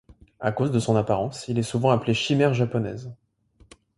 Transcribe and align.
À 0.39 0.51
cause 0.51 0.71
de 0.71 0.79
son 0.79 0.95
apparence, 0.95 1.47
il 1.47 1.59
est 1.59 1.61
souvent 1.61 1.91
appelé 1.91 2.15
chimère 2.15 2.55
japonaise. 2.55 3.13